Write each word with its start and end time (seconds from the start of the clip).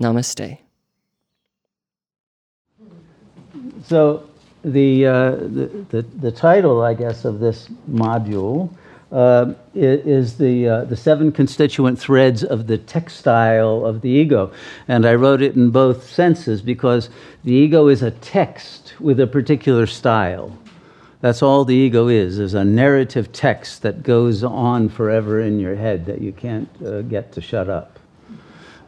Namaste. 0.00 0.58
So, 3.86 4.28
the, 4.64 5.06
uh, 5.06 5.30
the, 5.30 5.86
the, 5.88 6.02
the, 6.02 6.32
title, 6.32 6.82
I 6.82 6.94
guess, 6.94 7.24
of 7.24 7.38
this 7.38 7.68
module 7.90 8.70
uh, 9.10 9.54
is 9.74 10.36
the, 10.36 10.68
uh, 10.68 10.84
the 10.84 10.96
seven 10.96 11.32
constituent 11.32 11.98
threads 11.98 12.44
of 12.44 12.66
the 12.66 12.76
textile 12.76 13.84
of 13.84 14.02
the 14.02 14.10
ego. 14.10 14.52
And 14.88 15.06
I 15.06 15.14
wrote 15.14 15.42
it 15.42 15.56
in 15.56 15.70
both 15.70 16.08
senses 16.10 16.60
because 16.60 17.08
the 17.44 17.52
ego 17.52 17.88
is 17.88 18.02
a 18.02 18.10
text 18.10 18.94
with 19.00 19.20
a 19.20 19.26
particular 19.26 19.86
style. 19.86 20.58
That's 21.20 21.42
all 21.42 21.64
the 21.64 21.74
ego 21.74 22.08
is, 22.08 22.38
is 22.38 22.54
a 22.54 22.64
narrative 22.64 23.32
text 23.32 23.82
that 23.82 24.02
goes 24.02 24.44
on 24.44 24.88
forever 24.88 25.40
in 25.40 25.58
your 25.58 25.74
head 25.74 26.06
that 26.06 26.20
you 26.20 26.32
can't 26.32 26.68
uh, 26.84 27.02
get 27.02 27.32
to 27.32 27.40
shut 27.40 27.68
up. 27.68 27.98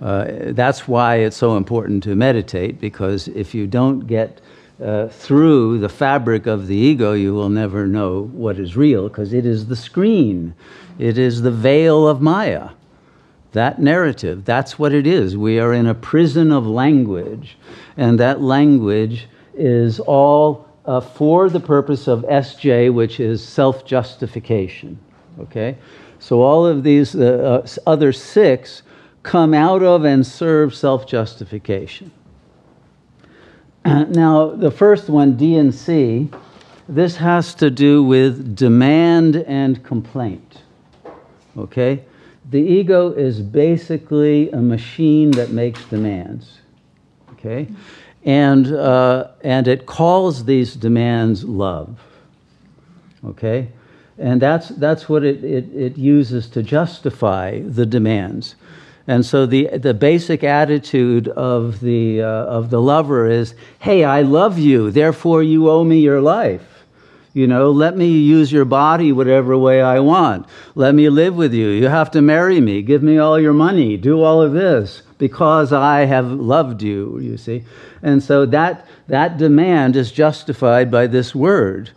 Uh, 0.01 0.53
that's 0.53 0.89
why 0.89 1.17
it's 1.17 1.37
so 1.37 1.57
important 1.57 2.03
to 2.03 2.17
meditate, 2.17 2.81
because 2.81 3.29
if 3.29 3.55
you 3.55 3.67
don't 3.67 4.07
get 4.07 4.41
uh, 4.83 5.09
through 5.09 5.79
the 5.79 5.89
fabric 5.89 6.47
of 6.47 6.67
the 6.67 6.77
ego, 6.77 7.12
you 7.12 7.34
will 7.34 7.51
never 7.51 7.87
know 7.87 8.23
what 8.33 8.59
is 8.59 8.77
real, 8.77 9.09
because 9.09 9.33
it 9.34 9.45
is 9.45 9.67
the 9.67 9.77
screen, 9.77 10.55
it 10.98 11.19
is 11.19 11.42
the 11.42 11.51
veil 11.51 12.09
of 12.09 12.20
Maya. 12.20 12.70
That 13.53 13.81
narrative, 13.81 14.45
that's 14.45 14.79
what 14.79 14.95
it 14.95 15.07
is. 15.07 15.37
We 15.37 15.59
are 15.59 15.75
in 15.75 15.87
a 15.87 15.95
prison 15.95 16.51
of 16.51 16.67
language, 16.67 17.59
and 17.97 18.19
that 18.20 18.41
language 18.41 19.29
is 19.55 20.01
all 20.01 20.67
uh, 20.87 21.01
for 21.01 21.51
the 21.51 21.61
purpose 21.61 22.07
of 22.07 22.23
SJ, 22.23 22.92
which 22.95 23.20
is 23.20 23.47
self 23.47 23.85
justification. 23.85 24.98
Okay? 25.39 25.77
So 26.20 26.42
all 26.42 26.64
of 26.64 26.85
these 26.85 27.14
uh, 27.14 27.62
uh, 27.64 27.91
other 27.91 28.12
six 28.12 28.83
come 29.23 29.55
out 29.55 29.83
of 29.83 30.05
and 30.05 30.27
serve 30.27 30.75
self 30.75 31.07
justification. 31.07 32.11
now, 33.85 34.51
the 34.51 34.71
first 34.71 35.09
one, 35.09 35.37
D 35.37 35.57
and 35.57 35.75
C, 35.75 36.29
this 36.89 37.17
has 37.17 37.55
to 37.55 37.71
do 37.71 38.03
with 38.03 38.57
demand 38.57 39.37
and 39.37 39.83
complaint. 39.85 40.63
Okay? 41.57 42.05
The 42.51 42.61
ego 42.61 43.13
is 43.13 43.41
basically 43.41 44.51
a 44.51 44.61
machine 44.61 45.31
that 45.33 45.51
makes 45.51 45.85
demands. 45.85 46.59
Okay? 47.33 47.69
And, 48.25 48.67
uh, 48.73 49.29
and 49.43 49.69
it 49.69 49.87
calls 49.87 50.45
these 50.45 50.75
demands 50.75 51.45
love. 51.45 51.98
Okay? 53.25 53.69
And 54.19 54.43
that's, 54.43 54.69
that's 54.69 55.09
what 55.09 55.25
it, 55.25 55.43
it, 55.45 55.73
it 55.75 55.97
uses 55.97 56.48
to 56.48 56.63
justify 56.63 57.61
the 57.61 57.87
demands. 57.87 58.57
And 59.11 59.27
so 59.27 59.44
the, 59.44 59.77
the 59.77 59.92
basic 59.92 60.44
attitude 60.44 61.27
of 61.27 61.80
the, 61.80 62.22
uh, 62.22 62.27
of 62.27 62.70
the 62.70 62.80
lover 62.80 63.27
is 63.27 63.56
hey, 63.80 64.05
I 64.05 64.22
love 64.22 64.56
you, 64.56 64.92
therefore 64.92 65.42
you 65.42 65.69
owe 65.69 65.83
me 65.83 65.98
your 65.98 66.20
life. 66.20 66.84
You 67.33 67.48
know, 67.48 67.72
let 67.72 67.96
me 67.96 68.07
use 68.07 68.52
your 68.52 68.64
body 68.64 69.11
whatever 69.11 69.58
way 69.58 69.83
I 69.83 69.98
want. 69.98 70.46
Let 70.77 70.95
me 70.95 71.08
live 71.08 71.35
with 71.35 71.52
you. 71.52 71.70
You 71.70 71.89
have 71.89 72.12
to 72.12 72.23
marry 72.23 72.61
me. 72.61 72.83
Give 72.83 73.02
me 73.02 73.18
all 73.18 73.40
your 73.40 73.52
money. 73.52 73.96
Do 73.96 74.23
all 74.23 74.40
of 74.40 74.52
this 74.52 75.02
because 75.18 75.73
I 75.73 76.05
have 76.05 76.30
loved 76.30 76.80
you, 76.80 77.18
you 77.18 77.36
see. 77.36 77.64
And 78.02 78.23
so 78.23 78.46
that, 78.46 78.86
that 79.08 79.39
demand 79.39 79.96
is 79.96 80.12
justified 80.12 80.89
by 80.89 81.08
this 81.08 81.35
word. 81.35 81.90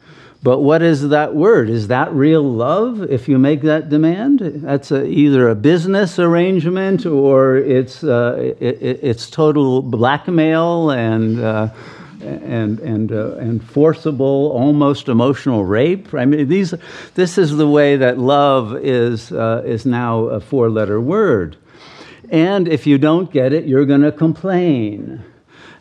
But 0.43 0.59
what 0.59 0.81
is 0.81 1.07
that 1.07 1.33
word? 1.33 1.69
Is 1.69 1.87
that 1.87 2.11
real 2.11 2.43
love 2.43 3.01
if 3.09 3.29
you 3.29 3.39
make 3.39 3.61
that 3.61 3.87
demand? 3.87 4.39
That's 4.41 4.91
a, 4.91 5.05
either 5.05 5.47
a 5.47 5.55
business 5.55 6.19
arrangement 6.19 7.05
or 7.05 7.55
it's, 7.55 8.03
uh, 8.03 8.53
it, 8.59 8.99
it's 9.01 9.29
total 9.29 9.81
blackmail 9.81 10.91
and, 10.91 11.39
uh, 11.39 11.69
and, 12.21 12.77
and, 12.79 13.13
uh, 13.13 13.35
and 13.35 13.63
forcible, 13.63 14.51
almost 14.53 15.07
emotional 15.07 15.63
rape. 15.63 16.13
I 16.13 16.25
mean, 16.25 16.49
these, 16.49 16.73
this 17.15 17.37
is 17.37 17.55
the 17.55 17.67
way 17.67 17.95
that 17.95 18.19
love 18.19 18.75
is, 18.75 19.31
uh, 19.31 19.63
is 19.65 19.85
now 19.85 20.25
a 20.25 20.41
four 20.41 20.69
letter 20.69 20.99
word. 20.99 21.55
And 22.29 22.67
if 22.67 22.85
you 22.85 22.97
don't 22.97 23.31
get 23.31 23.53
it, 23.53 23.63
you're 23.63 23.85
going 23.85 24.01
to 24.01 24.11
complain. 24.11 25.23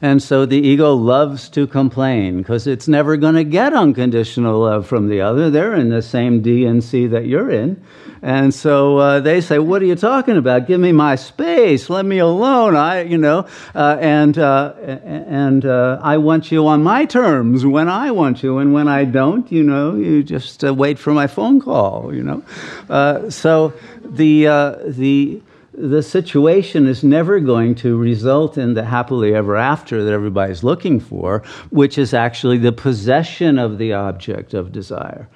And 0.03 0.21
so 0.21 0.47
the 0.47 0.59
ego 0.59 0.95
loves 0.95 1.49
to 1.51 1.69
complain 1.69 2.39
because 2.39 2.67
it's 2.67 2.89
never 2.89 3.17
going 3.17 3.37
to 3.37 3.45
get 3.45 3.73
unconditional 3.73 4.59
love 4.59 4.85
from 4.85 5.09
the 5.09 5.21
other. 5.21 5.49
They're 5.49 5.75
in 5.75 5.91
the 5.91 6.03
same 6.03 6.43
DNC 6.43 7.11
that 7.11 7.27
you're 7.27 7.49
in. 7.49 7.81
And 8.21 8.53
so 8.53 8.99
uh, 8.99 9.21
they 9.21 9.41
say, 9.41 9.61
What 9.61 9.81
are 9.81 9.85
you 9.85 9.95
talking 9.95 10.37
about? 10.37 10.67
Give 10.67 10.81
me 10.81 10.91
my 10.91 11.15
space. 11.15 11.89
Let 11.89 12.05
me 12.05 12.19
alone. 12.19 12.75
I, 12.75 13.03
you 13.03 13.17
know, 13.17 13.47
uh, 13.77 13.97
and, 14.01 14.37
uh, 14.39 14.75
and 14.75 15.65
uh, 15.65 16.01
I 16.03 16.19
want 16.19 16.51
you 16.51 16.67
on 16.67 16.83
my 16.83 17.05
terms 17.05 17.65
when 17.65 17.89
I 17.89 18.11
want 18.11 18.43
you. 18.43 18.59
And 18.59 18.73
when 18.73 18.89
I 18.89 19.05
don't, 19.05 19.51
you 19.53 19.63
know, 19.63 19.95
you 19.95 20.25
just 20.25 20.65
uh, 20.65 20.75
wait 20.75 20.99
for 20.99 21.13
my 21.13 21.29
phone 21.29 21.61
call, 21.61 22.13
you 22.13 22.25
know. 22.25 22.43
Uh, 22.91 23.31
so 23.31 23.73
the, 24.05 24.45
the, 24.87 25.41
the 25.75 26.03
situation 26.03 26.87
is 26.87 27.03
never 27.03 27.41
going 27.41 27.75
to 27.77 27.97
result 27.97 28.59
in 28.59 28.75
the 28.75 28.85
happily 28.85 29.35
ever 29.35 29.57
after 29.57 30.05
that 30.05 30.13
everybody's 30.13 30.63
looking 30.63 31.01
for, 31.01 31.43
which 31.71 31.97
is 31.97 32.13
actually 32.13 32.59
the 32.59 32.73
possession 32.73 33.59
of 33.59 33.79
the 33.79 33.93
object 33.93 34.55
of 34.55 34.73
desire. 34.73 35.29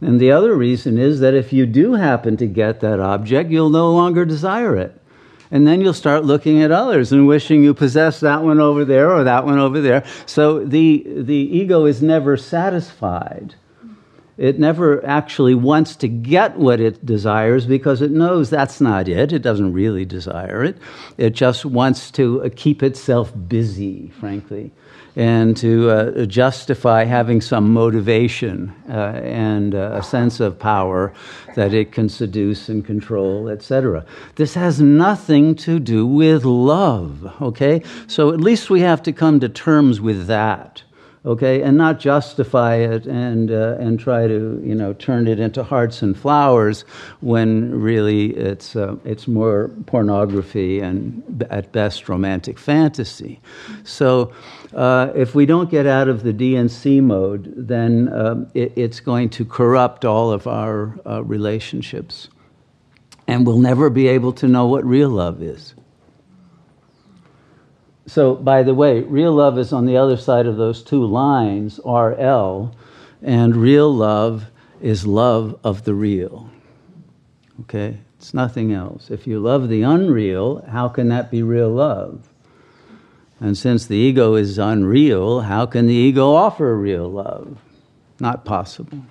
And 0.00 0.20
the 0.20 0.32
other 0.32 0.54
reason 0.56 0.98
is 0.98 1.20
that 1.20 1.34
if 1.34 1.52
you 1.52 1.66
do 1.66 1.94
happen 1.94 2.36
to 2.38 2.46
get 2.46 2.80
that 2.80 3.00
object, 3.00 3.50
you'll 3.50 3.70
no 3.70 3.92
longer 3.92 4.24
desire 4.24 4.76
it. 4.76 5.00
And 5.50 5.66
then 5.68 5.80
you'll 5.80 5.92
start 5.92 6.24
looking 6.24 6.62
at 6.62 6.72
others 6.72 7.12
and 7.12 7.28
wishing 7.28 7.62
you 7.62 7.74
possessed 7.74 8.20
that 8.22 8.42
one 8.42 8.58
over 8.58 8.84
there 8.84 9.12
or 9.12 9.22
that 9.22 9.44
one 9.44 9.58
over 9.58 9.80
there. 9.80 10.04
So 10.26 10.64
the, 10.64 11.06
the 11.06 11.34
ego 11.34 11.84
is 11.84 12.02
never 12.02 12.36
satisfied 12.36 13.54
it 14.36 14.58
never 14.58 15.04
actually 15.06 15.54
wants 15.54 15.94
to 15.96 16.08
get 16.08 16.56
what 16.58 16.80
it 16.80 17.04
desires 17.06 17.66
because 17.66 18.02
it 18.02 18.10
knows 18.10 18.50
that's 18.50 18.80
not 18.80 19.08
it. 19.08 19.32
It 19.32 19.42
doesn't 19.42 19.72
really 19.72 20.04
desire 20.04 20.64
it. 20.64 20.76
It 21.18 21.30
just 21.30 21.64
wants 21.64 22.10
to 22.12 22.42
uh, 22.42 22.48
keep 22.54 22.82
itself 22.82 23.32
busy, 23.48 24.10
frankly, 24.18 24.72
and 25.14 25.56
to 25.58 25.90
uh, 25.90 26.26
justify 26.26 27.04
having 27.04 27.40
some 27.40 27.72
motivation 27.72 28.74
uh, 28.88 29.20
and 29.22 29.74
uh, 29.74 29.92
a 29.94 30.02
sense 30.02 30.40
of 30.40 30.58
power 30.58 31.12
that 31.54 31.72
it 31.72 31.92
can 31.92 32.08
seduce 32.08 32.68
and 32.68 32.84
control, 32.84 33.48
etc. 33.48 34.04
This 34.34 34.54
has 34.54 34.80
nothing 34.80 35.54
to 35.56 35.78
do 35.78 36.04
with 36.04 36.44
love, 36.44 37.32
okay? 37.40 37.82
So 38.08 38.32
at 38.32 38.40
least 38.40 38.68
we 38.68 38.80
have 38.80 39.00
to 39.04 39.12
come 39.12 39.38
to 39.38 39.48
terms 39.48 40.00
with 40.00 40.26
that 40.26 40.82
okay, 41.24 41.62
and 41.62 41.76
not 41.78 41.98
justify 41.98 42.76
it 42.76 43.06
and, 43.06 43.50
uh, 43.50 43.76
and 43.78 43.98
try 43.98 44.26
to, 44.26 44.60
you 44.62 44.74
know, 44.74 44.92
turn 44.94 45.26
it 45.26 45.40
into 45.40 45.62
hearts 45.62 46.02
and 46.02 46.18
flowers 46.18 46.82
when 47.20 47.80
really 47.80 48.36
it's, 48.36 48.76
uh, 48.76 48.96
it's 49.04 49.26
more 49.26 49.70
pornography 49.86 50.80
and 50.80 51.46
at 51.50 51.72
best 51.72 52.08
romantic 52.08 52.58
fantasy. 52.58 53.40
So 53.84 54.32
uh, 54.74 55.12
if 55.14 55.34
we 55.34 55.46
don't 55.46 55.70
get 55.70 55.86
out 55.86 56.08
of 56.08 56.22
the 56.24 56.32
DNC 56.32 57.02
mode, 57.02 57.54
then 57.56 58.12
um, 58.12 58.50
it, 58.52 58.72
it's 58.76 59.00
going 59.00 59.30
to 59.30 59.44
corrupt 59.44 60.04
all 60.04 60.30
of 60.30 60.46
our 60.46 60.98
uh, 61.06 61.24
relationships. 61.24 62.28
And 63.26 63.46
we'll 63.46 63.58
never 63.58 63.88
be 63.88 64.08
able 64.08 64.32
to 64.34 64.48
know 64.48 64.66
what 64.66 64.84
real 64.84 65.08
love 65.08 65.42
is. 65.42 65.74
So, 68.06 68.34
by 68.34 68.62
the 68.62 68.74
way, 68.74 69.00
real 69.00 69.32
love 69.32 69.58
is 69.58 69.72
on 69.72 69.86
the 69.86 69.96
other 69.96 70.16
side 70.16 70.46
of 70.46 70.56
those 70.56 70.82
two 70.82 71.04
lines, 71.04 71.80
RL, 71.84 72.74
and 73.22 73.56
real 73.56 73.92
love 73.94 74.50
is 74.82 75.06
love 75.06 75.58
of 75.64 75.84
the 75.84 75.94
real. 75.94 76.50
Okay? 77.62 77.98
It's 78.18 78.34
nothing 78.34 78.72
else. 78.72 79.10
If 79.10 79.26
you 79.26 79.40
love 79.40 79.68
the 79.68 79.82
unreal, 79.82 80.64
how 80.68 80.88
can 80.88 81.08
that 81.08 81.30
be 81.30 81.42
real 81.42 81.70
love? 81.70 82.28
And 83.40 83.56
since 83.56 83.86
the 83.86 83.96
ego 83.96 84.34
is 84.34 84.58
unreal, 84.58 85.40
how 85.40 85.66
can 85.66 85.86
the 85.86 85.94
ego 85.94 86.32
offer 86.32 86.76
real 86.76 87.10
love? 87.10 87.58
Not 88.20 88.44
possible. 88.44 89.04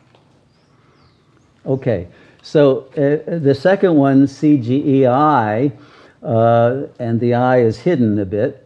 Okay, 1.66 2.08
so 2.42 2.88
uh, 2.98 3.38
the 3.40 3.56
second 3.56 3.96
one, 3.96 4.26
CGEI, 4.26 5.72
uh, 6.22 6.82
and 7.00 7.20
the 7.20 7.34
I 7.34 7.60
is 7.60 7.80
hidden 7.80 8.20
a 8.20 8.26
bit 8.26 8.63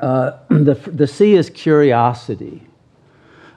Uh, 0.00 0.32
the, 0.48 0.74
the 0.74 1.06
C 1.06 1.34
is 1.34 1.50
curiosity. 1.50 2.68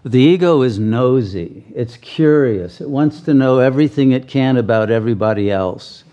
The 0.03 0.19
ego 0.19 0.63
is 0.63 0.79
nosy, 0.79 1.63
it's 1.75 1.95
curious, 1.97 2.81
it 2.81 2.89
wants 2.89 3.21
to 3.21 3.35
know 3.35 3.59
everything 3.59 4.11
it 4.13 4.27
can 4.27 4.57
about 4.57 4.89
everybody 4.89 5.51
else. 5.51 6.03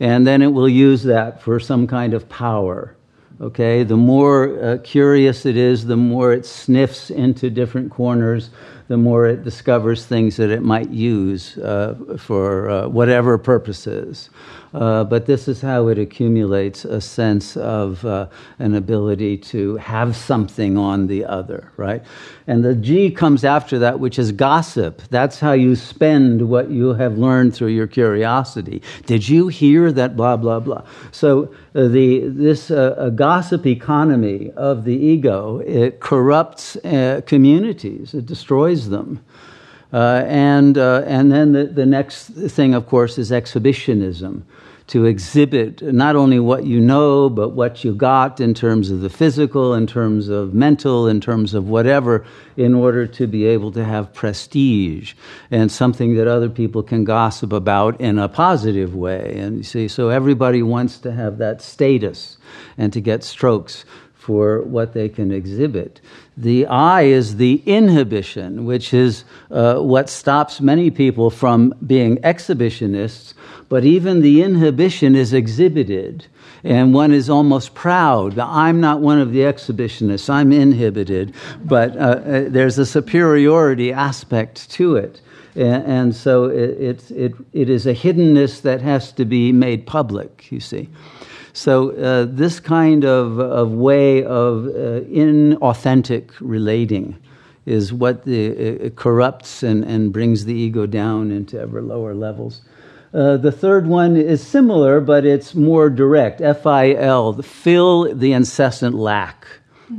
And 0.00 0.26
then 0.26 0.40
it 0.40 0.46
will 0.46 0.68
use 0.68 1.02
that 1.02 1.42
for 1.42 1.60
some 1.60 1.86
kind 1.86 2.14
of 2.14 2.26
power. 2.30 2.96
Okay, 3.42 3.82
the 3.82 3.98
more 3.98 4.58
uh, 4.64 4.78
curious 4.78 5.44
it 5.44 5.58
is, 5.58 5.84
the 5.84 5.96
more 5.96 6.32
it 6.32 6.46
sniffs 6.46 7.10
into 7.10 7.50
different 7.50 7.90
corners, 7.90 8.48
the 8.88 8.96
more 8.96 9.26
it 9.26 9.44
discovers 9.44 10.04
things 10.04 10.36
that 10.36 10.50
it 10.50 10.62
might 10.62 10.90
use 10.90 11.56
uh, 11.58 11.94
for 12.18 12.68
uh, 12.68 12.88
whatever 12.88 13.38
purposes. 13.38 14.30
Uh, 14.74 15.04
but 15.04 15.24
this 15.26 15.46
is 15.46 15.60
how 15.60 15.86
it 15.86 15.98
accumulates 15.98 16.84
a 16.84 17.00
sense 17.00 17.56
of 17.56 18.04
uh, 18.04 18.26
an 18.58 18.74
ability 18.74 19.38
to 19.38 19.76
have 19.76 20.16
something 20.16 20.76
on 20.76 21.06
the 21.06 21.24
other, 21.24 21.70
right? 21.76 22.02
And 22.48 22.64
the 22.64 22.74
G 22.74 23.08
comes 23.12 23.44
after 23.44 23.78
that, 23.78 24.00
which 24.00 24.18
is 24.18 24.32
gossip. 24.32 25.00
That's 25.10 25.38
how 25.38 25.52
you 25.52 25.76
spend 25.76 26.48
what 26.48 26.70
you 26.70 26.94
have 26.94 27.16
learned 27.16 27.54
through 27.54 27.68
your 27.68 27.86
curiosity. 27.86 28.82
Did 29.06 29.28
you 29.28 29.46
hear 29.46 29.92
that? 29.92 30.16
Blah 30.16 30.38
blah 30.38 30.58
blah. 30.58 30.82
So 31.12 31.54
uh, 31.76 31.86
the 31.86 32.26
this 32.26 32.68
gossip 33.14 33.66
economy 33.66 34.50
of 34.56 34.84
the 34.84 34.94
ego 34.96 35.58
it 35.58 36.00
corrupts 36.00 36.76
communities. 37.26 38.12
It 38.12 38.26
destroys 38.26 38.73
them. 38.88 39.24
Uh, 39.92 40.24
and, 40.26 40.76
uh, 40.76 41.02
and 41.06 41.30
then 41.30 41.52
the, 41.52 41.64
the 41.66 41.86
next 41.86 42.26
thing, 42.26 42.74
of 42.74 42.88
course, 42.88 43.16
is 43.16 43.30
exhibitionism 43.30 44.44
to 44.86 45.06
exhibit 45.06 45.80
not 45.82 46.14
only 46.14 46.38
what 46.38 46.64
you 46.64 46.78
know, 46.78 47.30
but 47.30 47.50
what 47.50 47.84
you 47.84 47.94
got 47.94 48.38
in 48.38 48.52
terms 48.52 48.90
of 48.90 49.00
the 49.00 49.08
physical, 49.08 49.72
in 49.72 49.86
terms 49.86 50.28
of 50.28 50.52
mental, 50.52 51.08
in 51.08 51.20
terms 51.20 51.54
of 51.54 51.68
whatever, 51.68 52.24
in 52.56 52.74
order 52.74 53.06
to 53.06 53.26
be 53.26 53.46
able 53.46 53.72
to 53.72 53.82
have 53.82 54.12
prestige 54.12 55.14
and 55.50 55.72
something 55.72 56.16
that 56.16 56.28
other 56.28 56.50
people 56.50 56.82
can 56.82 57.04
gossip 57.04 57.52
about 57.52 57.98
in 57.98 58.18
a 58.18 58.28
positive 58.28 58.94
way. 58.94 59.34
And 59.38 59.56
you 59.56 59.62
see, 59.62 59.88
so 59.88 60.10
everybody 60.10 60.62
wants 60.62 60.98
to 60.98 61.12
have 61.12 61.38
that 61.38 61.62
status 61.62 62.36
and 62.76 62.92
to 62.92 63.00
get 63.00 63.24
strokes 63.24 63.86
for 64.24 64.62
what 64.62 64.94
they 64.94 65.06
can 65.06 65.30
exhibit. 65.30 66.00
The 66.34 66.64
I 66.66 67.02
is 67.02 67.36
the 67.36 67.62
inhibition, 67.66 68.64
which 68.64 68.94
is 68.94 69.24
uh, 69.50 69.80
what 69.80 70.08
stops 70.08 70.62
many 70.62 70.90
people 70.90 71.28
from 71.28 71.74
being 71.86 72.16
exhibitionists, 72.22 73.34
but 73.68 73.84
even 73.84 74.22
the 74.22 74.42
inhibition 74.42 75.14
is 75.14 75.34
exhibited. 75.34 76.26
And 76.62 76.94
one 76.94 77.12
is 77.12 77.28
almost 77.28 77.74
proud. 77.74 78.38
I'm 78.38 78.80
not 78.80 79.02
one 79.02 79.20
of 79.20 79.32
the 79.32 79.40
exhibitionists, 79.40 80.30
I'm 80.30 80.52
inhibited, 80.52 81.34
but 81.62 81.94
uh, 81.94 82.00
uh 82.00 82.44
there's 82.48 82.78
a 82.78 82.86
superiority 82.86 83.92
aspect 83.92 84.70
to 84.70 84.96
it. 84.96 85.20
And, 85.54 85.84
and 85.84 86.16
so 86.16 86.44
it, 86.46 86.70
it, 86.80 87.10
it, 87.10 87.32
it 87.52 87.68
is 87.68 87.86
a 87.86 87.94
hiddenness 87.94 88.62
that 88.62 88.80
has 88.80 89.12
to 89.12 89.26
be 89.26 89.52
made 89.52 89.86
public, 89.86 90.50
you 90.50 90.60
see. 90.60 90.88
So 91.54 91.92
uh, 91.92 92.26
this 92.28 92.58
kind 92.58 93.04
of, 93.04 93.38
of 93.38 93.70
way 93.70 94.24
of 94.24 94.66
uh, 94.66 95.06
inauthentic 95.06 96.32
relating 96.40 97.16
is 97.64 97.92
what 97.92 98.24
the, 98.24 98.86
uh, 98.86 98.90
corrupts 98.90 99.62
and, 99.62 99.84
and 99.84 100.12
brings 100.12 100.46
the 100.46 100.52
ego 100.52 100.84
down 100.84 101.30
into 101.30 101.58
ever 101.58 101.80
lower 101.80 102.12
levels. 102.12 102.62
Uh, 103.14 103.36
the 103.36 103.52
third 103.52 103.86
one 103.86 104.16
is 104.16 104.44
similar, 104.44 105.00
but 105.00 105.24
it's 105.24 105.54
more 105.54 105.88
direct. 105.88 106.40
F-I-L, 106.40 107.40
fill 107.42 108.12
the 108.12 108.32
incessant 108.32 108.96
lack. 108.96 109.46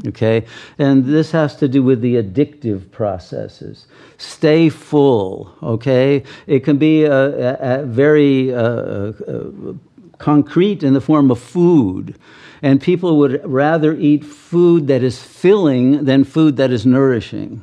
Okay, 0.07 0.45
and 0.77 1.05
this 1.05 1.31
has 1.31 1.55
to 1.57 1.67
do 1.69 1.81
with 1.83 2.01
the 2.01 2.15
addictive 2.15 2.91
processes. 2.91 3.85
Stay 4.17 4.67
full. 4.67 5.55
Okay, 5.63 6.23
it 6.47 6.65
can 6.65 6.77
be 6.77 7.05
a, 7.05 7.13
a, 7.13 7.81
a 7.81 7.85
very 7.85 8.53
uh, 8.53 8.59
uh, 8.59 9.73
concrete 10.17 10.83
in 10.83 10.93
the 10.93 11.01
form 11.01 11.31
of 11.31 11.39
food. 11.39 12.17
And 12.61 12.81
people 12.81 13.17
would 13.17 13.41
rather 13.45 13.95
eat 13.95 14.23
food 14.23 14.87
that 14.87 15.03
is 15.03 15.21
filling 15.21 16.05
than 16.05 16.23
food 16.23 16.57
that 16.57 16.71
is 16.71 16.85
nourishing, 16.85 17.61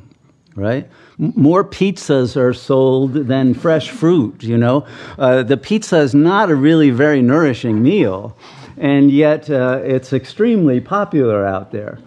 right? 0.55 0.89
more 1.17 1.63
pizzas 1.63 2.35
are 2.35 2.53
sold 2.53 3.13
than 3.13 3.53
fresh 3.53 3.89
fruit, 3.89 4.43
you 4.43 4.57
know. 4.57 4.85
Uh, 5.17 5.43
the 5.43 5.57
pizza 5.57 5.97
is 5.97 6.15
not 6.15 6.49
a 6.49 6.55
really 6.55 6.89
very 6.89 7.21
nourishing 7.21 7.81
meal, 7.81 8.35
and 8.77 9.11
yet 9.11 9.49
uh, 9.49 9.79
it's 9.83 10.13
extremely 10.13 10.79
popular 10.79 11.45
out 11.45 11.71
there 11.71 11.99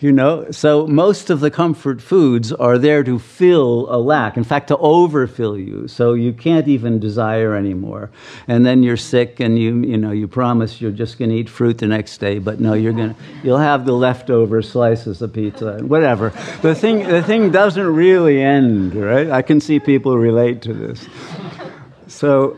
you 0.00 0.12
know? 0.12 0.50
So 0.50 0.86
most 0.86 1.30
of 1.30 1.40
the 1.40 1.50
comfort 1.50 2.00
foods 2.00 2.52
are 2.52 2.78
there 2.78 3.02
to 3.04 3.18
fill 3.18 3.86
a 3.90 3.98
lack 3.98 4.36
in 4.36 4.44
fact 4.44 4.68
to 4.68 4.76
overfill 4.78 5.58
you. 5.58 5.88
So 5.88 6.14
you 6.14 6.32
can't 6.32 6.68
even 6.68 6.98
desire 6.98 7.54
anymore. 7.54 8.10
And 8.46 8.64
then 8.64 8.82
you're 8.82 8.96
sick 8.96 9.40
and 9.40 9.58
you 9.58 9.78
you 9.80 9.96
know 9.96 10.10
you 10.10 10.28
promise 10.28 10.80
you're 10.80 10.90
just 10.90 11.18
going 11.18 11.30
to 11.30 11.36
eat 11.36 11.48
fruit 11.48 11.78
the 11.78 11.86
next 11.86 12.18
day 12.18 12.38
but 12.38 12.60
no 12.60 12.74
you're 12.74 12.92
going 12.92 13.14
to 13.14 13.20
you'll 13.42 13.58
have 13.58 13.84
the 13.84 13.92
leftover 13.92 14.62
slices 14.62 15.22
of 15.22 15.32
pizza 15.32 15.68
and 15.68 15.90
whatever. 15.90 16.30
The 16.62 16.74
thing 16.74 17.06
the 17.06 17.22
thing 17.22 17.50
doesn't 17.50 17.86
really 17.86 18.40
end 18.40 18.94
right? 18.94 19.30
I 19.30 19.42
can 19.42 19.60
see 19.60 19.80
people 19.80 20.16
relate 20.16 20.62
to 20.62 20.74
this. 20.74 21.06
So 22.06 22.56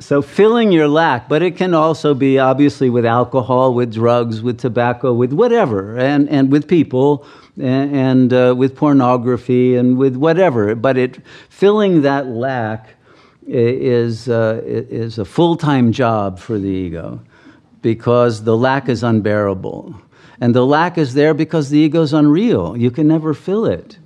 so 0.00 0.22
filling 0.22 0.72
your 0.72 0.88
lack, 0.88 1.28
but 1.28 1.42
it 1.42 1.56
can 1.56 1.74
also 1.74 2.14
be 2.14 2.38
obviously 2.38 2.88
with 2.88 3.04
alcohol, 3.04 3.74
with 3.74 3.92
drugs, 3.92 4.40
with 4.42 4.58
tobacco, 4.58 5.12
with 5.12 5.32
whatever, 5.32 5.98
and, 5.98 6.28
and 6.30 6.50
with 6.50 6.66
people, 6.66 7.26
and, 7.56 7.94
and 7.94 8.32
uh, 8.32 8.54
with 8.56 8.74
pornography, 8.74 9.76
and 9.76 9.98
with 9.98 10.16
whatever. 10.16 10.74
But 10.74 10.96
it 10.96 11.18
filling 11.50 12.02
that 12.02 12.26
lack 12.26 12.94
is, 13.46 14.28
uh, 14.28 14.62
is 14.64 15.18
a 15.18 15.24
full 15.24 15.56
time 15.56 15.92
job 15.92 16.38
for 16.38 16.58
the 16.58 16.68
ego 16.68 17.20
because 17.82 18.44
the 18.44 18.56
lack 18.56 18.88
is 18.88 19.02
unbearable. 19.02 19.94
And 20.40 20.54
the 20.54 20.64
lack 20.64 20.96
is 20.96 21.12
there 21.12 21.34
because 21.34 21.68
the 21.68 21.78
ego 21.78 22.00
is 22.00 22.14
unreal. 22.14 22.74
You 22.74 22.90
can 22.90 23.06
never 23.06 23.34
fill 23.34 23.66
it. 23.66 23.98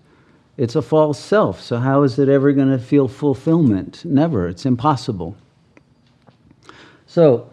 It's 0.57 0.75
a 0.75 0.83
false 0.83 1.19
self. 1.19 1.61
So, 1.61 1.79
how 1.79 2.03
is 2.03 2.19
it 2.19 2.29
ever 2.29 2.53
going 2.53 2.71
to 2.71 2.79
feel 2.79 3.07
fulfillment? 3.07 4.05
Never. 4.05 4.49
It's 4.49 4.67
impossible. 4.67 5.37
So 7.15 7.49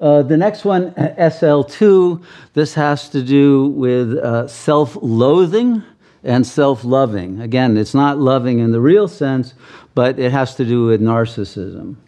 uh, 0.00 0.22
the 0.22 0.36
next 0.36 0.64
one, 0.64 0.90
SL2, 0.94 2.24
this 2.54 2.74
has 2.74 3.08
to 3.10 3.22
do 3.22 3.68
with 3.68 4.18
uh, 4.18 4.48
self 4.48 4.98
loathing 5.00 5.84
and 6.24 6.44
self 6.44 6.82
loving. 6.82 7.40
Again, 7.40 7.76
it's 7.76 7.94
not 7.94 8.18
loving 8.18 8.58
in 8.58 8.72
the 8.72 8.80
real 8.80 9.06
sense, 9.06 9.54
but 9.94 10.18
it 10.18 10.32
has 10.32 10.56
to 10.56 10.64
do 10.64 10.86
with 10.86 11.00
narcissism 11.00 11.98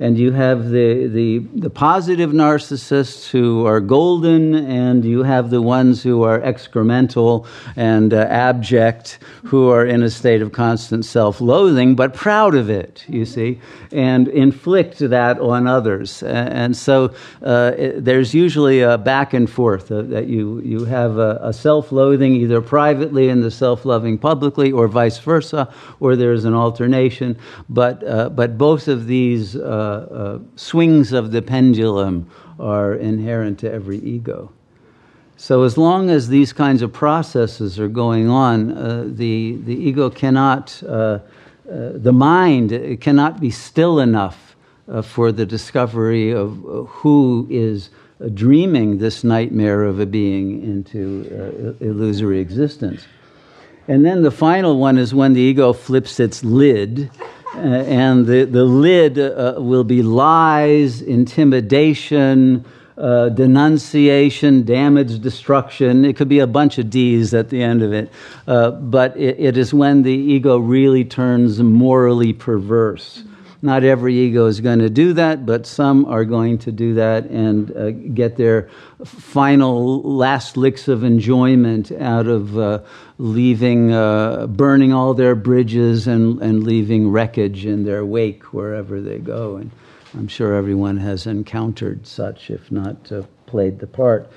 and 0.00 0.18
you 0.18 0.32
have 0.32 0.70
the, 0.70 1.06
the, 1.08 1.38
the 1.54 1.68
positive 1.68 2.30
narcissists 2.30 3.28
who 3.28 3.66
are 3.66 3.80
golden, 3.80 4.54
and 4.54 5.04
you 5.04 5.22
have 5.22 5.50
the 5.50 5.60
ones 5.60 6.02
who 6.02 6.22
are 6.22 6.40
excremental 6.40 7.46
and 7.76 8.14
uh, 8.14 8.26
abject, 8.30 9.18
who 9.44 9.68
are 9.68 9.84
in 9.84 10.02
a 10.02 10.08
state 10.08 10.40
of 10.40 10.52
constant 10.52 11.04
self 11.04 11.40
loathing, 11.42 11.94
but 11.94 12.14
proud 12.14 12.54
of 12.54 12.70
it, 12.70 13.04
you 13.08 13.26
see, 13.26 13.60
and 13.92 14.26
inflict 14.28 14.98
that 15.00 15.38
on 15.38 15.66
others. 15.66 16.22
And 16.22 16.74
so 16.74 17.14
uh, 17.42 17.72
it, 17.76 18.02
there's 18.02 18.32
usually 18.32 18.80
a 18.80 18.96
back 18.96 19.34
and 19.34 19.50
forth 19.50 19.92
uh, 19.92 20.00
that 20.02 20.28
you, 20.28 20.60
you 20.60 20.86
have 20.86 21.18
a, 21.18 21.38
a 21.42 21.52
self 21.52 21.92
loathing 21.92 22.34
either 22.36 22.62
privately 22.62 23.28
and 23.28 23.42
the 23.42 23.50
self 23.50 23.84
loving 23.84 24.16
publicly, 24.16 24.72
or 24.72 24.88
vice 24.88 25.18
versa, 25.18 25.70
or 26.00 26.16
there's 26.16 26.46
an 26.46 26.54
alternation. 26.54 27.38
But, 27.68 28.02
uh, 28.02 28.30
but 28.30 28.56
both 28.56 28.88
of 28.88 29.06
these 29.06 29.56
uh, 29.90 30.14
uh, 30.14 30.38
swings 30.56 31.12
of 31.12 31.32
the 31.32 31.42
pendulum 31.42 32.30
are 32.58 32.94
inherent 32.94 33.58
to 33.58 33.70
every 33.70 33.98
ego. 33.98 34.52
So, 35.36 35.62
as 35.62 35.76
long 35.78 36.10
as 36.10 36.28
these 36.28 36.52
kinds 36.52 36.82
of 36.82 36.92
processes 36.92 37.80
are 37.80 37.88
going 37.88 38.28
on, 38.28 38.72
uh, 38.72 39.04
the, 39.06 39.56
the 39.64 39.74
ego 39.74 40.10
cannot, 40.10 40.82
uh, 40.86 40.92
uh 40.92 41.18
the 41.66 42.12
mind 42.12 43.00
cannot 43.00 43.40
be 43.40 43.50
still 43.50 44.00
enough 44.00 44.54
uh, 44.86 45.02
for 45.02 45.32
the 45.32 45.46
discovery 45.46 46.30
of 46.30 46.58
who 46.88 47.46
is 47.50 47.90
dreaming 48.34 48.98
this 48.98 49.24
nightmare 49.24 49.84
of 49.84 49.98
a 49.98 50.06
being 50.06 50.62
into 50.62 51.76
illusory 51.80 52.38
existence. 52.38 53.06
And 53.88 54.04
then 54.04 54.22
the 54.22 54.30
final 54.30 54.78
one 54.78 54.98
is 54.98 55.14
when 55.14 55.32
the 55.32 55.40
ego 55.40 55.72
flips 55.72 56.20
its 56.20 56.44
lid 56.44 57.10
uh, 57.18 57.39
and 57.54 58.26
the, 58.26 58.44
the 58.44 58.64
lid 58.64 59.18
uh, 59.18 59.54
will 59.58 59.84
be 59.84 60.02
lies, 60.02 61.02
intimidation, 61.02 62.64
uh, 62.96 63.30
denunciation, 63.30 64.62
damage, 64.64 65.20
destruction. 65.20 66.04
It 66.04 66.16
could 66.16 66.28
be 66.28 66.40
a 66.40 66.46
bunch 66.46 66.78
of 66.78 66.90
D's 66.90 67.32
at 67.32 67.48
the 67.48 67.62
end 67.62 67.82
of 67.82 67.92
it. 67.92 68.12
Uh, 68.46 68.72
but 68.72 69.16
it, 69.16 69.40
it 69.40 69.56
is 69.56 69.72
when 69.72 70.02
the 70.02 70.12
ego 70.12 70.58
really 70.58 71.04
turns 71.04 71.60
morally 71.60 72.32
perverse. 72.32 73.22
Not 73.62 73.84
every 73.84 74.18
ego 74.18 74.46
is 74.46 74.60
going 74.60 74.78
to 74.78 74.88
do 74.88 75.12
that, 75.14 75.44
but 75.44 75.66
some 75.66 76.06
are 76.06 76.24
going 76.24 76.58
to 76.58 76.72
do 76.72 76.94
that 76.94 77.26
and 77.26 77.76
uh, 77.76 77.90
get 77.90 78.36
their 78.36 78.70
final 79.04 80.00
last 80.02 80.56
licks 80.56 80.88
of 80.88 81.04
enjoyment 81.04 81.92
out 81.92 82.26
of 82.26 82.58
uh, 82.58 82.80
leaving, 83.18 83.92
uh, 83.92 84.46
burning 84.46 84.94
all 84.94 85.12
their 85.12 85.34
bridges 85.34 86.06
and, 86.06 86.40
and 86.40 86.64
leaving 86.64 87.10
wreckage 87.10 87.66
in 87.66 87.84
their 87.84 88.04
wake 88.04 88.54
wherever 88.54 88.98
they 88.98 89.18
go. 89.18 89.56
And 89.56 89.70
I'm 90.14 90.28
sure 90.28 90.54
everyone 90.54 90.96
has 90.96 91.26
encountered 91.26 92.06
such, 92.06 92.50
if 92.50 92.72
not 92.72 93.12
uh, 93.12 93.24
played 93.44 93.78
the 93.78 93.86
part. 93.86 94.30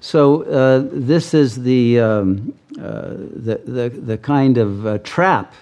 So 0.00 0.44
uh, 0.44 0.88
this 0.90 1.34
is 1.34 1.62
the, 1.62 2.00
um, 2.00 2.54
uh, 2.78 3.10
the, 3.10 3.60
the, 3.66 3.88
the, 3.90 4.18
kind 4.18 4.56
of 4.56 4.86
uh, 4.86 4.98
trap 4.98 5.52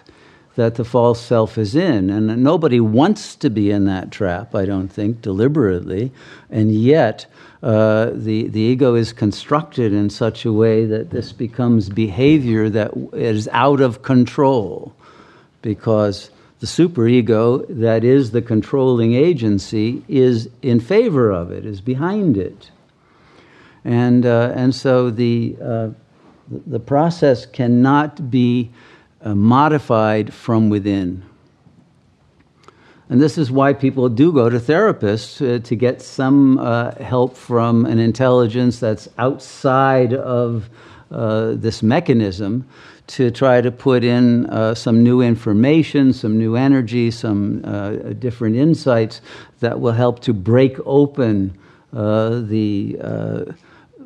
that 0.58 0.74
the 0.74 0.84
false 0.84 1.20
self 1.20 1.56
is 1.56 1.76
in. 1.76 2.10
And 2.10 2.42
nobody 2.42 2.80
wants 2.80 3.36
to 3.36 3.48
be 3.48 3.70
in 3.70 3.84
that 3.84 4.10
trap, 4.10 4.56
I 4.56 4.66
don't 4.66 4.88
think, 4.88 5.22
deliberately. 5.22 6.10
And 6.50 6.74
yet, 6.74 7.26
uh, 7.62 8.10
the, 8.12 8.48
the 8.48 8.60
ego 8.60 8.96
is 8.96 9.12
constructed 9.12 9.92
in 9.92 10.10
such 10.10 10.44
a 10.44 10.52
way 10.52 10.84
that 10.84 11.10
this 11.10 11.30
becomes 11.30 11.88
behavior 11.88 12.68
that 12.70 12.90
is 13.12 13.48
out 13.52 13.80
of 13.80 14.02
control 14.02 14.92
because 15.62 16.30
the 16.58 16.66
superego, 16.66 17.64
that 17.68 18.02
is 18.02 18.32
the 18.32 18.42
controlling 18.42 19.14
agency, 19.14 20.02
is 20.08 20.50
in 20.62 20.80
favor 20.80 21.30
of 21.30 21.52
it, 21.52 21.66
is 21.66 21.80
behind 21.80 22.36
it. 22.36 22.72
And, 23.84 24.26
uh, 24.26 24.52
and 24.56 24.74
so 24.74 25.10
the, 25.10 25.56
uh, 25.62 25.90
the 26.66 26.80
process 26.80 27.46
cannot 27.46 28.28
be 28.28 28.72
uh, 29.22 29.34
modified 29.34 30.32
from 30.32 30.70
within. 30.70 31.24
And 33.10 33.20
this 33.20 33.38
is 33.38 33.50
why 33.50 33.72
people 33.72 34.08
do 34.10 34.32
go 34.32 34.50
to 34.50 34.58
therapists 34.58 35.40
uh, 35.40 35.60
to 35.60 35.76
get 35.76 36.02
some 36.02 36.58
uh, 36.58 36.92
help 36.96 37.36
from 37.36 37.86
an 37.86 37.98
intelligence 37.98 38.80
that's 38.80 39.08
outside 39.16 40.12
of 40.12 40.68
uh, 41.10 41.52
this 41.54 41.82
mechanism 41.82 42.68
to 43.06 43.30
try 43.30 43.62
to 43.62 43.70
put 43.70 44.04
in 44.04 44.44
uh, 44.50 44.74
some 44.74 45.02
new 45.02 45.22
information, 45.22 46.12
some 46.12 46.36
new 46.36 46.54
energy, 46.54 47.10
some 47.10 47.64
uh, 47.64 47.92
different 48.18 48.56
insights 48.56 49.22
that 49.60 49.80
will 49.80 49.92
help 49.92 50.20
to 50.20 50.34
break 50.34 50.76
open 50.84 51.58
the 51.92 53.54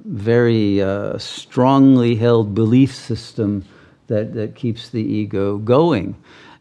very 0.04 1.18
strongly 1.18 2.14
held 2.14 2.54
belief 2.54 2.94
system 2.94 3.64
that, 4.12 4.34
that 4.34 4.54
keeps 4.54 4.90
the 4.90 5.02
ego 5.02 5.56
going. 5.56 6.14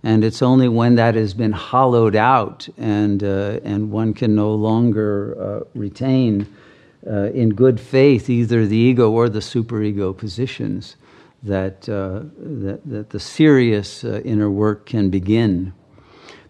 And 0.04 0.24
it's 0.24 0.42
only 0.42 0.70
when 0.70 0.96
that 0.96 1.16
has 1.16 1.34
been 1.34 1.52
hollowed 1.52 2.16
out 2.16 2.68
and, 2.78 3.24
uh, 3.24 3.60
and 3.64 3.92
one 3.92 4.14
can 4.14 4.34
no 4.36 4.56
longer 4.56 5.38
uh, 5.40 5.66
retain 5.76 6.48
uh, 7.06 7.30
in 7.32 7.50
good 7.50 7.80
faith 7.80 8.30
either 8.30 8.66
the 8.66 8.78
ego 8.78 9.12
or 9.12 9.28
the 9.28 9.40
superego 9.40 10.18
positions 10.18 10.96
that, 11.44 11.90
uh, 11.90 12.22
that, 12.38 12.80
that, 12.86 13.10
the 13.10 13.20
serious 13.20 14.04
uh, 14.04 14.22
inner 14.24 14.50
work 14.50 14.86
can 14.86 15.10
begin. 15.10 15.74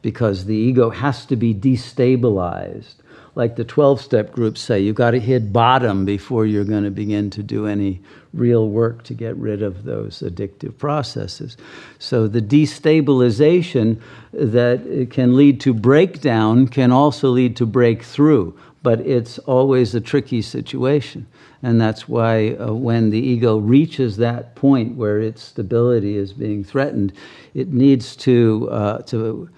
Because 0.01 0.45
the 0.45 0.55
ego 0.55 0.89
has 0.89 1.25
to 1.27 1.35
be 1.35 1.53
destabilized 1.53 2.95
like 3.35 3.55
the 3.55 3.63
12 3.63 4.01
step 4.01 4.31
groups 4.31 4.61
say, 4.61 4.79
you've 4.79 4.95
got 4.95 5.11
to 5.11 5.19
hit 5.19 5.53
bottom 5.53 6.05
before 6.05 6.45
you're 6.45 6.65
going 6.65 6.83
to 6.83 6.91
begin 6.91 7.29
to 7.31 7.43
do 7.43 7.65
any 7.65 8.01
real 8.33 8.69
work 8.69 9.03
to 9.03 9.13
get 9.13 9.35
rid 9.37 9.61
of 9.61 9.83
those 9.83 10.19
addictive 10.19 10.77
processes. 10.77 11.57
So 11.99 12.27
the 12.27 12.41
destabilization 12.41 14.01
that 14.33 15.07
can 15.11 15.35
lead 15.35 15.59
to 15.61 15.73
breakdown 15.73 16.67
can 16.67 16.91
also 16.91 17.29
lead 17.29 17.55
to 17.57 17.65
breakthrough, 17.65 18.53
but 18.83 18.99
it's 19.01 19.37
always 19.39 19.95
a 19.95 20.01
tricky 20.01 20.41
situation. 20.41 21.27
And 21.63 21.79
that's 21.79 22.07
why 22.09 22.55
uh, 22.55 22.73
when 22.73 23.11
the 23.11 23.19
ego 23.19 23.57
reaches 23.57 24.17
that 24.17 24.55
point 24.55 24.95
where 24.95 25.19
its 25.19 25.43
stability 25.43 26.17
is 26.17 26.33
being 26.33 26.63
threatened, 26.63 27.13
it 27.53 27.69
needs 27.69 28.15
to, 28.17 28.67
uh, 28.71 28.97
to 29.03 29.49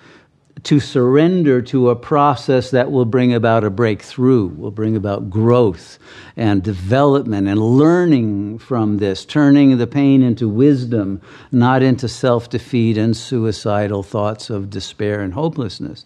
to 0.64 0.80
surrender 0.80 1.62
to 1.62 1.90
a 1.90 1.96
process 1.96 2.72
that 2.72 2.92
will 2.92 3.06
bring 3.06 3.34
about 3.34 3.64
a 3.64 3.70
breakthrough, 3.70 4.48
will 4.48 4.72
bring 4.72 4.96
about 4.96 5.30
growth 5.30 6.00
and 6.38 6.64
development 6.64 7.48
and 7.48 7.60
learning 7.60 8.58
from 8.60 8.98
this, 8.98 9.26
turning 9.26 9.78
the 9.78 9.88
pain 9.88 10.22
into 10.24 10.48
wisdom, 10.48 11.22
not 11.52 11.84
into 11.84 12.08
self 12.08 12.50
defeat 12.50 12.98
and 12.98 13.16
suicidal 13.16 14.04
thoughts 14.04 14.50
of 14.50 14.70
despair 14.70 15.22
and 15.22 15.34
hopelessness. 15.34 16.06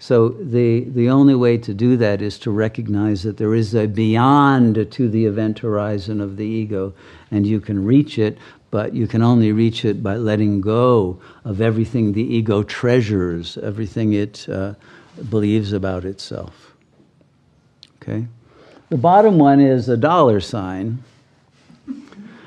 So, 0.00 0.28
the, 0.28 0.84
the 0.84 1.10
only 1.10 1.34
way 1.34 1.58
to 1.58 1.74
do 1.74 1.96
that 1.96 2.22
is 2.22 2.38
to 2.40 2.52
recognize 2.52 3.24
that 3.24 3.36
there 3.36 3.54
is 3.54 3.74
a 3.74 3.88
beyond 3.88 4.92
to 4.92 5.08
the 5.08 5.26
event 5.26 5.58
horizon 5.58 6.20
of 6.20 6.36
the 6.36 6.46
ego, 6.46 6.94
and 7.32 7.44
you 7.44 7.60
can 7.60 7.84
reach 7.84 8.16
it 8.16 8.38
but 8.70 8.94
you 8.94 9.06
can 9.06 9.22
only 9.22 9.52
reach 9.52 9.84
it 9.84 10.02
by 10.02 10.16
letting 10.16 10.60
go 10.60 11.20
of 11.44 11.60
everything 11.60 12.12
the 12.12 12.22
ego 12.22 12.62
treasures, 12.62 13.56
everything 13.58 14.12
it 14.12 14.48
uh, 14.48 14.74
believes 15.30 15.72
about 15.72 16.04
itself. 16.04 16.74
Okay? 18.02 18.26
The 18.90 18.98
bottom 18.98 19.38
one 19.38 19.60
is 19.60 19.88
a 19.88 19.96
dollar 19.96 20.40
sign, 20.40 21.02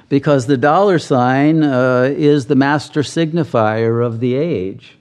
because 0.10 0.46
the 0.46 0.58
dollar 0.58 1.00
sign 1.00 1.64
uh, 1.64 2.14
is 2.16 2.46
the 2.46 2.56
master 2.56 3.02
signifier 3.02 4.06
of 4.06 4.20
the 4.20 4.36
age. 4.36 4.98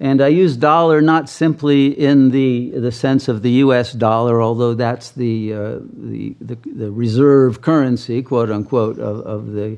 And 0.00 0.22
I 0.22 0.28
use 0.28 0.56
dollar 0.56 1.00
not 1.00 1.28
simply 1.28 1.88
in 1.98 2.30
the, 2.30 2.70
the 2.70 2.92
sense 2.92 3.26
of 3.26 3.42
the 3.42 3.50
US 3.64 3.92
dollar, 3.92 4.40
although 4.40 4.74
that's 4.74 5.10
the, 5.10 5.52
uh, 5.52 5.78
the, 5.92 6.36
the, 6.40 6.56
the, 6.72 6.90
reserve 6.92 7.62
currency, 7.62 8.22
quote 8.22 8.50
unquote, 8.50 8.98
of, 9.00 9.20
of 9.26 9.52
the 9.52 9.76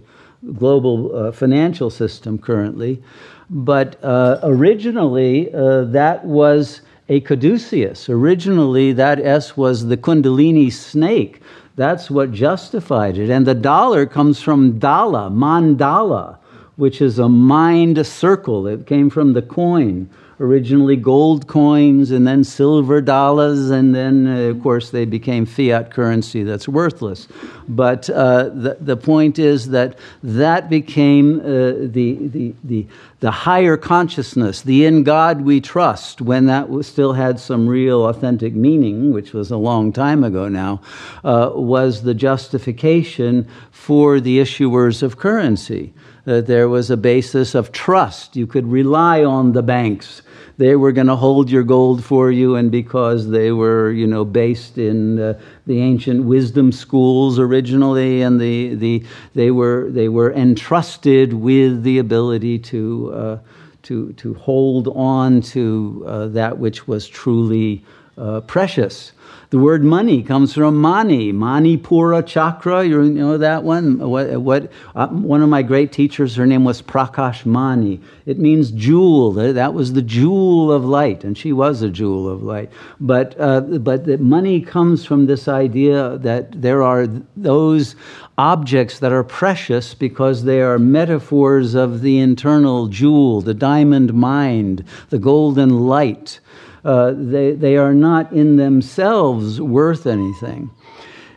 global 0.55 1.17
uh, 1.17 1.33
financial 1.33 1.89
system 1.89 2.39
currently. 2.39 3.03
But 3.49 4.03
uh, 4.05 4.41
originally, 4.43 5.53
uh, 5.55 5.85
that 5.85 6.25
was 6.25 6.83
a 7.09 7.21
caduceus. 7.21 8.09
Originally, 8.09 8.93
that 8.93 9.21
S 9.21 9.57
was 9.57 9.87
the 9.87 9.97
Kundalini 9.97 10.71
snake. 10.71 11.41
That's 11.77 12.11
what 12.11 12.31
justified 12.31 13.17
it. 13.17 13.31
And 13.31 13.47
the 13.47 13.55
dollar 13.55 14.05
comes 14.05 14.43
from 14.43 14.79
dala, 14.79 15.31
mandala, 15.31 16.40
which 16.81 17.01
is 17.01 17.19
a 17.19 17.29
mind 17.29 18.05
circle. 18.07 18.67
It 18.67 18.87
came 18.87 19.11
from 19.11 19.35
the 19.35 19.43
coin 19.43 20.09
originally 20.41 20.97
gold 20.97 21.47
coins 21.47 22.11
and 22.11 22.27
then 22.27 22.43
silver 22.43 23.03
dollars, 23.03 23.69
and 23.69 23.95
then, 23.95 24.27
uh, 24.27 24.37
of 24.49 24.63
course, 24.63 24.91
they 24.91 25.05
became 25.05 25.45
fiat 25.45 25.91
currency 25.91 26.43
that's 26.43 26.67
worthless. 26.67 27.29
But 27.69 28.09
uh, 28.09 28.45
the, 28.49 28.79
the 28.81 28.97
point 28.97 29.39
is 29.39 29.69
that 29.69 29.99
that 30.23 30.71
became 30.71 31.41
uh, 31.41 31.45
the, 31.45 32.17
the, 32.19 32.55
the, 32.65 32.87
the 33.21 33.31
higher 33.31 33.77
consciousness, 33.77 34.63
the 34.63 34.87
in 34.87 35.03
God 35.03 35.43
we 35.43 35.61
trust, 35.61 36.23
when 36.23 36.47
that 36.47 36.71
was, 36.71 36.87
still 36.87 37.13
had 37.13 37.39
some 37.39 37.69
real 37.69 38.07
authentic 38.07 38.55
meaning, 38.55 39.13
which 39.13 39.35
was 39.35 39.51
a 39.51 39.59
long 39.59 39.93
time 39.93 40.25
ago 40.25 40.49
now, 40.49 40.81
uh, 41.23 41.51
was 41.55 42.03
the 42.03 42.15
justification 42.15 43.47
for 43.71 44.21
the 44.21 44.39
issuers 44.39 45.03
of 45.03 45.19
currency. 45.19 45.93
That 46.25 46.47
there 46.47 46.69
was 46.69 46.91
a 46.91 46.97
basis 46.97 47.55
of 47.55 47.73
trust. 47.73 48.37
You 48.37 48.47
could 48.47 48.67
rely 48.67 49.25
on 49.25 49.53
the 49.53 49.63
banks 49.63 50.23
they 50.61 50.77
were 50.77 50.93
going 50.93 51.07
to 51.07 51.17
hold 51.17 51.51
your 51.51 51.63
gold 51.63 52.05
for 52.05 52.31
you, 52.31 52.55
and 52.55 52.71
because 52.71 53.31
they 53.31 53.51
were, 53.51 53.91
you 53.91 54.07
know, 54.07 54.27
based 54.27 54.77
in 54.77 55.19
uh, 55.19 55.41
the 55.67 55.81
ancient 55.81 56.25
wisdom 56.25 56.71
schools 56.71 57.39
originally, 57.39 58.21
and 58.21 58.39
the, 58.39 58.75
the, 58.75 59.03
they, 59.35 59.51
were, 59.51 59.89
they 59.91 60.11
were 60.11 60.31
entrusted 60.35 61.33
with 61.33 61.83
the 61.83 61.97
ability 61.97 62.59
to, 62.59 63.11
uh, 63.15 63.39
to, 63.85 64.13
to 64.13 64.35
hold 64.35 64.89
on 64.89 65.41
to 65.41 66.05
uh, 66.07 66.27
that 66.27 66.59
which 66.59 66.87
was 66.87 67.09
truly 67.09 67.83
uh, 68.21 68.41
precious. 68.43 69.13
The 69.51 69.59
word 69.59 69.83
money 69.83 70.23
comes 70.23 70.55
from 70.55 70.77
mani, 70.77 71.33
Manipura 71.33 72.25
chakra. 72.25 72.85
You 72.85 73.03
know 73.03 73.37
that 73.39 73.65
one? 73.65 73.99
What, 73.99 74.41
what 74.41 74.71
uh, 74.95 75.09
one 75.09 75.43
of 75.43 75.49
my 75.49 75.63
great 75.63 75.91
teachers, 75.91 76.37
her 76.37 76.47
name 76.47 76.63
was 76.63 76.81
Prakash 76.83 77.45
Mani. 77.45 78.01
It 78.27 78.39
means 78.39 78.71
jewel. 78.71 79.33
That 79.33 79.75
was 79.75 79.95
the 79.95 80.03
jewel 80.03 80.71
of 80.71 80.85
light, 80.85 81.25
and 81.25 81.37
she 81.37 81.53
was 81.53 81.83
a 81.83 81.91
jewel 81.91 82.29
of 82.29 82.45
light. 82.45 82.71
But, 83.01 83.35
uh, 83.41 83.63
but 83.63 84.05
the 84.05 84.19
money 84.19 84.61
comes 84.61 85.05
from 85.05 85.27
this 85.27 85.49
idea 85.49 86.19
that 86.19 86.63
there 86.63 86.85
are 86.85 87.09
those 87.37 87.97
objects 88.39 89.01
that 89.01 89.11
are 89.11 89.25
precious 89.25 89.95
because 89.95 90.45
they 90.45 90.61
are 90.61 90.79
metaphors 90.79 91.75
of 91.75 92.03
the 92.03 92.21
internal 92.21 92.87
jewel, 92.87 93.41
the 93.41 93.55
diamond 93.55 94.15
mind, 94.15 94.85
the 95.09 95.19
golden 95.19 95.81
light 95.81 96.39
uh, 96.85 97.13
they, 97.17 97.53
they 97.53 97.77
are 97.77 97.95
not 97.95 98.33
in 98.33 98.57
themselves 98.57 99.61
worth 99.61 100.07
anything. 100.07 100.71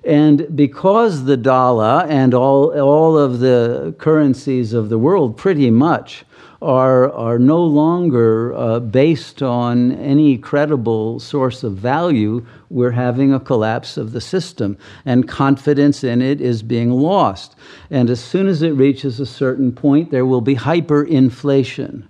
And 0.03 0.53
because 0.55 1.23
the 1.23 1.37
dollar 1.37 2.05
and 2.09 2.33
all, 2.33 2.77
all 2.79 3.17
of 3.17 3.39
the 3.39 3.95
currencies 3.99 4.73
of 4.73 4.89
the 4.89 4.97
world 4.97 5.37
pretty 5.37 5.69
much 5.69 6.25
are, 6.61 7.11
are 7.13 7.37
no 7.37 7.61
longer 7.61 8.53
uh, 8.53 8.79
based 8.79 9.41
on 9.41 9.91
any 9.93 10.37
credible 10.37 11.19
source 11.19 11.63
of 11.63 11.73
value, 11.73 12.45
we're 12.69 12.91
having 12.91 13.33
a 13.33 13.39
collapse 13.39 13.97
of 13.97 14.13
the 14.13 14.21
system, 14.21 14.77
and 15.05 15.27
confidence 15.27 16.03
in 16.03 16.21
it 16.21 16.39
is 16.39 16.63
being 16.63 16.89
lost. 16.89 17.55
And 17.89 18.09
as 18.09 18.23
soon 18.23 18.47
as 18.47 18.61
it 18.61 18.71
reaches 18.71 19.19
a 19.19 19.25
certain 19.25 19.73
point, 19.73 20.11
there 20.11 20.25
will 20.25 20.41
be 20.41 20.55
hyperinflation. 20.55 22.07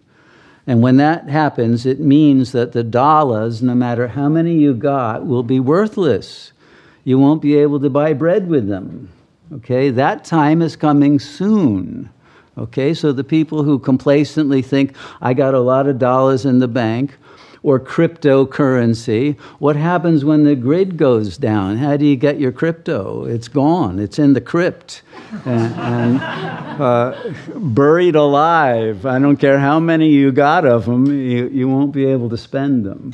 And 0.65 0.82
when 0.82 0.98
that 0.98 1.27
happens, 1.27 1.86
it 1.86 2.00
means 2.00 2.53
that 2.53 2.72
the 2.72 2.84
dollars, 2.84 3.62
no 3.62 3.75
matter 3.75 4.08
how 4.08 4.29
many 4.29 4.55
you 4.55 4.74
got, 4.74 5.25
will 5.25 5.43
be 5.43 5.60
worthless 5.60 6.53
you 7.03 7.20
won't 7.20 7.41
be 7.41 7.58
able 7.58 7.79
to 7.79 7.89
buy 7.89 8.13
bread 8.13 8.48
with 8.48 8.67
them. 8.67 9.10
Okay, 9.51 9.89
that 9.89 10.24
time 10.24 10.62
is 10.62 10.75
coming 10.75 11.20
soon. 11.20 12.10
Okay, 12.58 12.93
so 12.93 13.12
the 13.12 13.24
people 13.24 13.63
who 13.63 13.77
complacently 13.79 14.62
think, 14.62 14.96
I 15.22 15.34
got 15.34 15.53
a 15.53 15.60
lot 15.60 15.88
of 15.88 16.00
dollars 16.00 16.46
in 16.46 16.60
the 16.60 16.67
bank, 16.67 17.17
or 17.63 17.79
cryptocurrency, 17.79 19.39
what 19.58 19.75
happens 19.75 20.24
when 20.25 20.43
the 20.43 20.55
grid 20.55 20.98
goes 20.98 21.38
down? 21.38 21.77
How 21.77 21.98
do 21.98 22.05
you 22.05 22.17
get 22.17 22.39
your 22.39 22.51
crypto? 22.51 23.25
It's 23.25 23.48
gone, 23.48 24.00
it's 24.00 24.20
in 24.20 24.34
the 24.34 24.41
crypt. 24.41 25.01
and, 25.46 25.74
and 25.74 26.22
uh, 26.82 27.34
buried 27.55 28.15
alive. 28.15 29.05
I 29.05 29.17
don't 29.17 29.38
care 29.38 29.60
how 29.60 29.79
many 29.79 30.10
you 30.10 30.32
got 30.32 30.65
of 30.65 30.86
them, 30.86 31.08
you, 31.08 31.48
you 31.48 31.67
won't 31.67 31.93
be 31.93 32.05
able 32.05 32.29
to 32.29 32.38
spend 32.38 32.86
them 32.86 33.13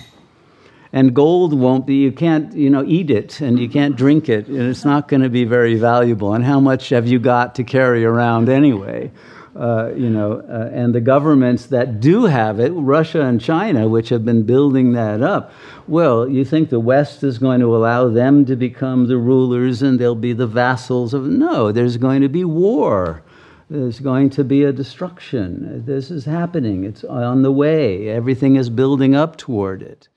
and 0.91 1.13
gold 1.13 1.53
won't 1.53 1.85
be 1.85 1.95
you 1.95 2.11
can't 2.11 2.53
you 2.55 2.69
know 2.69 2.83
eat 2.85 3.11
it 3.11 3.41
and 3.41 3.59
you 3.59 3.69
can't 3.69 3.95
drink 3.95 4.27
it 4.27 4.47
and 4.47 4.61
it's 4.61 4.85
not 4.85 5.07
going 5.07 5.21
to 5.21 5.29
be 5.29 5.43
very 5.43 5.75
valuable 5.75 6.33
and 6.33 6.43
how 6.43 6.59
much 6.59 6.89
have 6.89 7.07
you 7.07 7.19
got 7.19 7.55
to 7.55 7.63
carry 7.63 8.03
around 8.03 8.49
anyway 8.49 9.11
uh, 9.55 9.91
you 9.95 10.09
know 10.09 10.41
uh, 10.49 10.69
and 10.73 10.93
the 10.93 11.01
governments 11.01 11.67
that 11.67 11.99
do 11.99 12.25
have 12.25 12.59
it 12.59 12.69
russia 12.71 13.21
and 13.21 13.41
china 13.41 13.87
which 13.87 14.09
have 14.09 14.23
been 14.23 14.43
building 14.43 14.93
that 14.93 15.21
up 15.21 15.51
well 15.87 16.29
you 16.29 16.45
think 16.45 16.69
the 16.69 16.79
west 16.79 17.23
is 17.23 17.37
going 17.37 17.59
to 17.59 17.75
allow 17.75 18.07
them 18.07 18.45
to 18.45 18.55
become 18.55 19.07
the 19.07 19.17
rulers 19.17 19.81
and 19.81 19.99
they'll 19.99 20.15
be 20.15 20.33
the 20.33 20.47
vassals 20.47 21.13
of 21.13 21.23
no 21.23 21.71
there's 21.71 21.97
going 21.97 22.21
to 22.21 22.29
be 22.29 22.43
war. 22.43 23.23
There's 23.69 23.99
going 23.99 24.31
to 24.31 24.43
be 24.43 24.63
a 24.63 24.73
destruction. 24.73 25.85
This 25.85 26.09
is 26.09 26.25
happening. 26.25 26.83
It's 26.83 27.03
on 27.03 27.43
the 27.43 27.51
way. 27.51 28.09
Everything 28.09 28.55
is 28.55 28.69
building 28.69 29.15
up 29.15 29.37
toward 29.37 29.83
it. 29.83 30.09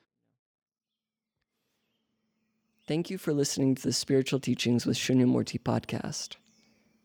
Thank 2.86 3.10
you 3.10 3.18
for 3.18 3.32
listening 3.32 3.74
to 3.74 3.82
the 3.82 3.92
Spiritual 3.92 4.40
Teachings 4.40 4.86
with 4.86 4.96
Shunyamurti 4.96 5.60
podcast. 5.60 6.36